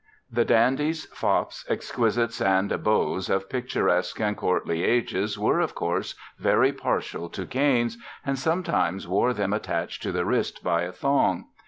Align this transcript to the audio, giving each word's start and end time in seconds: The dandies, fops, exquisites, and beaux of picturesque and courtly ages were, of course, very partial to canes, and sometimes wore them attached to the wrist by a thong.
The 0.31 0.45
dandies, 0.45 1.05
fops, 1.13 1.63
exquisites, 1.69 2.41
and 2.41 2.69
beaux 2.83 3.19
of 3.29 3.47
picturesque 3.47 4.19
and 4.19 4.35
courtly 4.35 4.83
ages 4.83 5.37
were, 5.37 5.59
of 5.59 5.75
course, 5.75 6.15
very 6.39 6.73
partial 6.73 7.29
to 7.29 7.45
canes, 7.45 7.99
and 8.25 8.39
sometimes 8.39 9.07
wore 9.07 9.31
them 9.31 9.53
attached 9.53 10.01
to 10.01 10.11
the 10.11 10.25
wrist 10.25 10.63
by 10.63 10.81
a 10.85 10.91
thong. 10.91 11.49